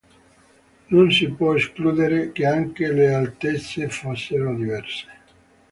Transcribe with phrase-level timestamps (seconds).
[0.93, 5.05] Non si può escludere che anche le altezze fossero diverse.